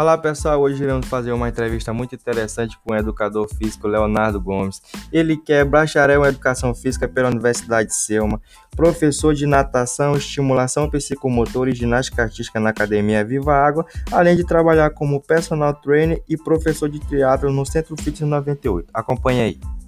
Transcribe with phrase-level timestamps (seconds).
[0.00, 4.80] Olá pessoal, hoje iremos fazer uma entrevista muito interessante com o educador físico Leonardo Gomes.
[5.12, 8.40] Ele que é bacharel em Educação Física pela Universidade de Selma,
[8.74, 14.88] professor de natação, estimulação psicomotora e ginástica artística na Academia Viva Água, além de trabalhar
[14.88, 18.88] como personal trainer e professor de triatlo no Centro Fitness 98.
[18.94, 19.79] Acompanhe aí.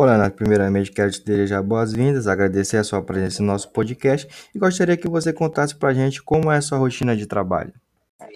[0.00, 0.36] Olá, Nath.
[0.36, 5.08] Primeiramente, quero te desejar boas-vindas, agradecer a sua presença no nosso podcast e gostaria que
[5.08, 7.74] você contasse para a gente como é a sua rotina de trabalho.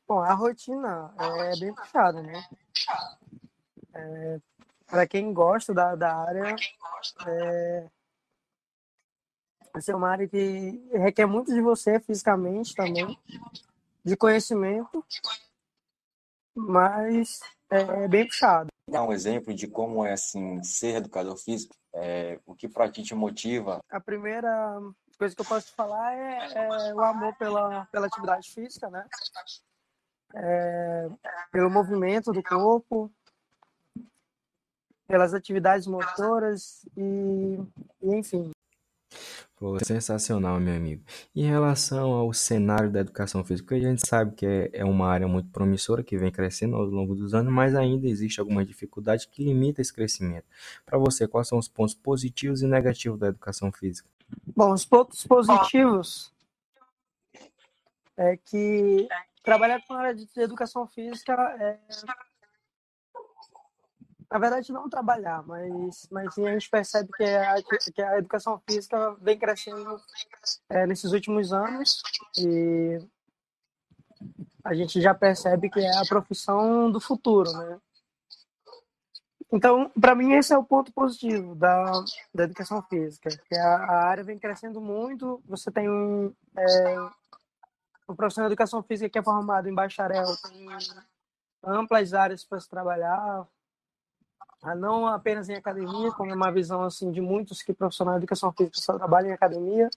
[0.08, 2.44] Bom, a rotina é bem puxada, né?
[3.94, 4.40] É,
[4.88, 6.56] para quem gosta da, da área,
[7.28, 7.86] é,
[9.76, 13.16] essa é uma área que requer muito de você fisicamente também,
[14.04, 15.04] de conhecimento,
[16.56, 17.38] mas
[17.70, 21.74] é, é bem puxado dar um exemplo de como é assim ser educador físico?
[21.94, 23.80] É, o que para ti te motiva?
[23.90, 24.78] A primeira
[25.18, 29.04] coisa que eu posso te falar é, é o amor pela, pela atividade física, né?
[30.34, 31.08] É,
[31.50, 33.10] pelo movimento do corpo,
[35.06, 37.58] pelas atividades motoras e,
[38.02, 38.50] e enfim,
[39.62, 41.04] Pô, sensacional, meu amigo.
[41.36, 45.28] Em relação ao cenário da educação física, a gente sabe que é, é uma área
[45.28, 49.44] muito promissora, que vem crescendo ao longo dos anos, mas ainda existe alguma dificuldade que
[49.44, 50.46] limita esse crescimento.
[50.84, 54.08] Para você, quais são os pontos positivos e negativos da educação física?
[54.48, 56.34] Bom, os pontos positivos
[58.16, 59.06] é que
[59.44, 61.78] trabalhar com a área de educação física é
[64.32, 67.54] na verdade, não trabalhar, mas, mas sim a gente percebe que a,
[67.94, 70.00] que a educação física vem crescendo
[70.70, 72.00] é, nesses últimos anos
[72.38, 72.98] e
[74.64, 77.78] a gente já percebe que é a profissão do futuro, né?
[79.52, 81.92] Então, para mim, esse é o ponto positivo da,
[82.34, 86.96] da educação física, que a, a área vem crescendo muito, você tem um, é,
[88.16, 90.68] profissional de educação física que é formado em bacharel, tem
[91.62, 93.46] amplas áreas para se trabalhar,
[94.76, 98.52] não apenas em academia, como é uma visão assim de muitos que profissionais de educação
[98.52, 99.90] física só trabalham em academia,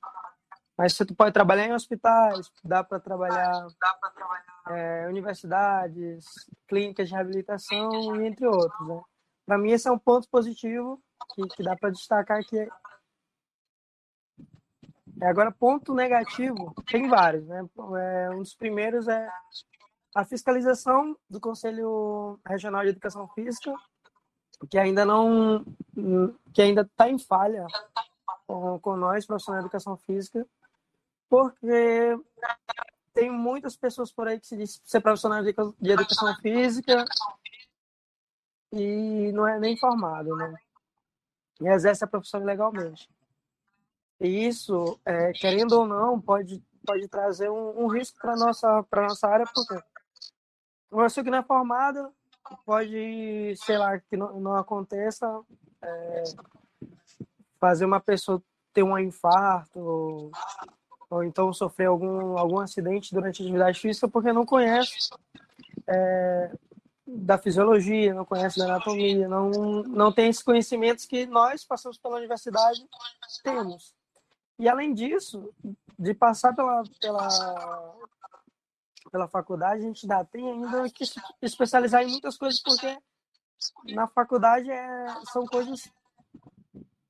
[0.76, 3.68] mas você pode trabalhar em hospitais, dá para trabalhar,
[4.68, 6.26] é, universidades,
[6.68, 8.88] clínicas de reabilitação e entre outros.
[8.88, 9.02] Né?
[9.46, 11.00] Para mim esse é um ponto positivo
[11.34, 12.70] que, que dá para destacar que é...
[15.28, 17.64] agora ponto negativo tem vários, né?
[18.00, 19.30] É, um dos primeiros é
[20.16, 23.72] a fiscalização do Conselho Regional de Educação Física
[24.70, 25.66] que ainda não
[26.54, 27.66] que ainda está em falha
[28.48, 30.46] com, com nós profissionais de educação física
[31.30, 32.18] porque
[33.14, 37.06] tem muitas pessoas por aí que se diz ser profissional de, de educação física
[38.72, 40.54] e não é nem formado, né?
[41.62, 43.10] E exerce a profissão ilegalmente.
[44.20, 49.08] E isso, é, querendo ou não, pode, pode trazer um, um risco para nossa para
[49.08, 49.82] nossa área, porque
[50.92, 52.12] uma pessoa que não é formada
[52.66, 55.42] pode, sei lá, que não, não aconteça,
[55.82, 56.24] é,
[57.60, 58.42] fazer uma pessoa
[58.74, 60.32] ter um infarto ou,
[61.10, 65.10] ou, então sofrer algum, algum acidente durante a atividade física porque não conhece
[65.88, 66.52] é,
[67.08, 69.50] da fisiologia, não conhece da anatomia, não,
[69.84, 72.86] não tem esses conhecimentos que nós passamos pela universidade
[73.44, 73.94] temos.
[74.58, 75.54] E além disso,
[75.98, 77.28] de passar pela, pela,
[79.12, 81.04] pela faculdade, a gente ainda tem ainda que
[81.42, 82.98] especializar em muitas coisas, porque
[83.94, 85.90] na faculdade é, são coisas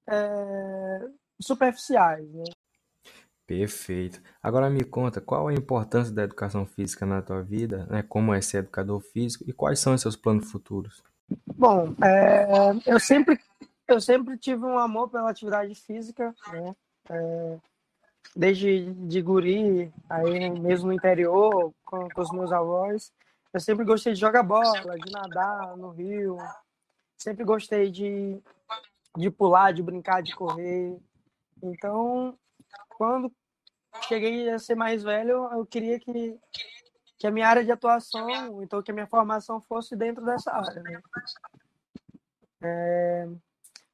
[0.07, 0.99] é,
[1.39, 2.27] superficiais.
[2.31, 2.43] Né?
[3.47, 4.21] Perfeito.
[4.41, 8.03] Agora me conta, qual a importância da educação física na tua vida, né?
[8.03, 11.03] como é ser educador físico e quais são os seus planos futuros?
[11.55, 13.39] Bom, é, eu, sempre,
[13.87, 16.75] eu sempre tive um amor pela atividade física, né?
[17.09, 17.57] É,
[18.35, 23.11] desde de guri, aí mesmo no interior, com, com os meus avós.
[23.53, 26.37] Eu sempre gostei de jogar bola, de nadar no rio.
[27.17, 28.37] Sempre gostei de,
[29.17, 30.97] de pular, de brincar, de correr.
[31.63, 32.37] Então,
[32.89, 33.31] quando
[34.07, 36.37] cheguei a ser mais velho, eu queria que,
[37.17, 40.81] que a minha área de atuação, então que a minha formação fosse dentro dessa área.
[40.81, 41.01] Né?
[42.61, 43.27] É,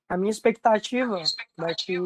[0.10, 1.22] a minha expectativa
[1.58, 1.98] daqui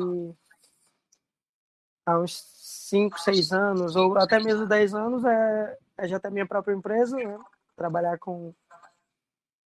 [2.06, 2.44] há uns
[2.90, 7.18] 5, 6 anos, ou até mesmo 10 anos, é, é já ter minha própria empresa,
[7.18, 7.38] né?
[7.76, 8.54] trabalhar com,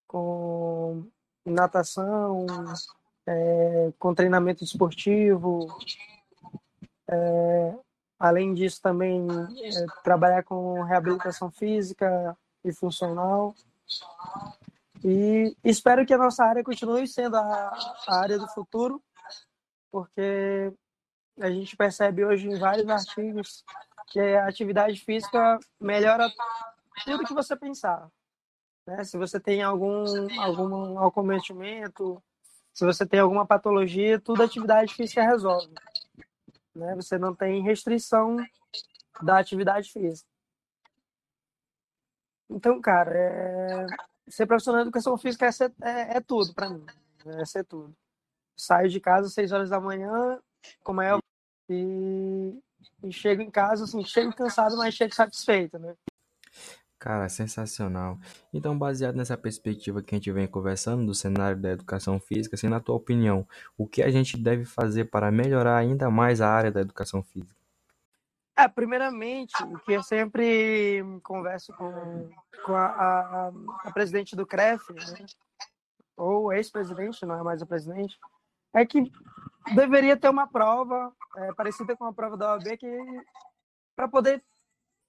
[0.07, 1.07] com
[1.45, 2.47] natação,
[3.27, 5.67] é, com treinamento esportivo.
[7.09, 7.75] É,
[8.19, 9.27] além disso, também
[9.63, 13.55] é, trabalhar com reabilitação física e funcional.
[15.05, 19.01] E espero que a nossa área continue sendo a, a área do futuro,
[19.91, 20.73] porque
[21.39, 23.65] a gente percebe hoje em vários artigos
[24.09, 26.31] que a atividade física melhora
[27.05, 28.11] tudo que você pensar.
[28.87, 29.05] Né?
[29.05, 30.05] Se você tem algum,
[30.41, 32.23] algum acometimento,
[32.73, 35.73] se você tem alguma patologia, tudo atividade física resolve.
[36.75, 36.95] Né?
[36.95, 38.37] Você não tem restrição
[39.23, 40.29] da atividade física.
[42.49, 43.87] Então, cara, é...
[44.29, 46.85] ser profissional de educação física é, ser, é, é tudo para mim.
[47.25, 47.95] É ser tudo.
[48.57, 50.41] Saio de casa às 6 horas da manhã,
[50.83, 51.19] como é,
[51.69, 52.59] e,
[53.03, 55.95] e chego em casa, assim, chego cansado, mas chego satisfeito, né?
[56.99, 58.19] Cara, sensacional.
[58.53, 62.69] Então, baseado nessa perspectiva que a gente vem conversando do cenário da educação física, assim,
[62.69, 63.47] na tua opinião,
[63.77, 67.55] o que a gente deve fazer para melhorar ainda mais a área da educação física?
[68.59, 72.31] É, primeiramente, o que eu sempre converso com,
[72.65, 73.53] com a, a,
[73.85, 75.27] a presidente do CREF, né?
[76.17, 78.19] ou ex-presidente, não é mais a presidente,
[78.77, 79.11] é que
[79.75, 83.25] deveria ter uma prova é, parecida com a prova da OAB que
[83.97, 84.45] para poder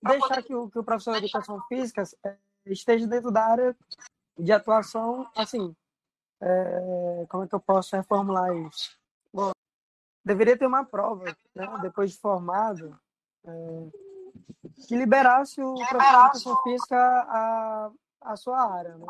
[0.02, 3.76] deixar que o, que o professor de educação física é, esteja dentro da área
[4.40, 5.76] de atuação, assim,
[6.40, 8.98] é, como é que eu posso reformular isso?
[9.34, 9.52] Bom,
[10.24, 12.98] deveria ter uma prova, né, depois de formado,
[13.46, 13.52] é,
[14.88, 17.92] que liberasse o professor de educação física a,
[18.22, 18.96] a sua área.
[18.96, 19.06] Né?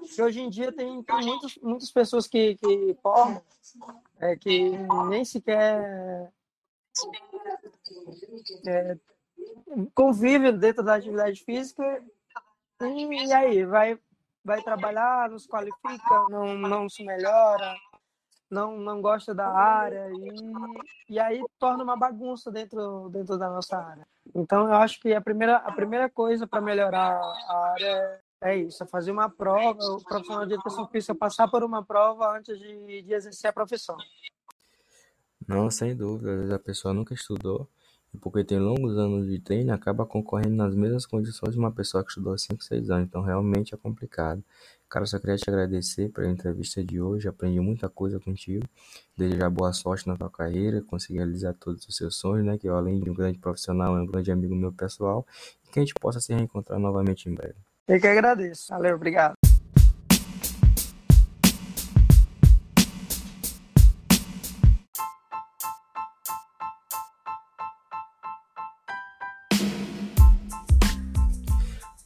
[0.00, 3.42] Porque hoje em dia tem, tem muitas, muitas pessoas que, que formam,
[4.20, 4.70] é, que
[5.08, 6.32] nem sequer
[8.66, 8.96] é,
[9.94, 12.02] convive dentro da atividade física
[12.80, 13.98] e, aí vai
[14.46, 17.74] vai trabalhar, não se qualifica, não, não se melhora,
[18.48, 23.76] não, não gosta da área e, e aí torna uma bagunça dentro, dentro da nossa
[23.76, 24.06] área.
[24.32, 28.82] Então eu acho que a primeira, a primeira coisa para melhorar a área é isso,
[28.82, 33.02] é fazer uma prova, o profissional de educação física passar por uma prova antes de,
[33.02, 33.96] de exercer a profissão.
[35.46, 37.68] Não, sem dúvida, a pessoa nunca estudou
[38.16, 42.02] e porque tem longos anos de treino, acaba concorrendo nas mesmas condições de uma pessoa
[42.02, 43.08] que estudou 5, 6 anos.
[43.08, 44.42] Então, realmente é complicado.
[44.88, 47.28] Cara, só queria te agradecer pela entrevista de hoje.
[47.28, 48.66] Aprendi muita coisa contigo.
[49.16, 52.56] Desejar boa sorte na tua carreira, conseguir realizar todos os seus sonhos, né?
[52.56, 55.26] Que eu, além de um grande profissional, é um grande amigo meu pessoal.
[55.64, 57.56] E que a gente possa se reencontrar novamente em breve.
[57.88, 58.66] Eu que agradeço.
[58.70, 59.34] Valeu, obrigado.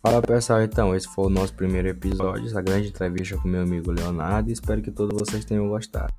[0.02, 3.90] Fala pessoal, então esse foi o nosso primeiro episódio, essa grande entrevista com meu amigo
[3.90, 4.50] Leonardo.
[4.50, 6.12] Espero que todos vocês tenham gostado.